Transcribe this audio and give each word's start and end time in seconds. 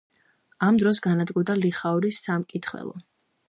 ამ 0.67 0.79
დროს 0.83 1.01
განადგურდა 1.07 1.57
ლიხაურის 1.61 2.21
სამკითხველო. 2.27 2.99